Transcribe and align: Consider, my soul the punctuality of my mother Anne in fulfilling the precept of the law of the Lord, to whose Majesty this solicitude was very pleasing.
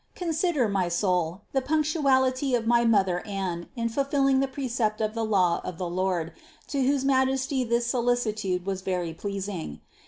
Consider, 0.15 0.67
my 0.67 0.89
soul 0.89 1.41
the 1.53 1.61
punctuality 1.61 2.55
of 2.55 2.65
my 2.65 2.83
mother 2.85 3.19
Anne 3.19 3.67
in 3.75 3.87
fulfilling 3.87 4.39
the 4.39 4.47
precept 4.47 4.99
of 4.99 5.13
the 5.13 5.23
law 5.23 5.61
of 5.63 5.77
the 5.77 5.87
Lord, 5.91 6.33
to 6.69 6.81
whose 6.81 7.05
Majesty 7.05 7.63
this 7.63 7.85
solicitude 7.85 8.65
was 8.65 8.81
very 8.81 9.13
pleasing. 9.13 9.79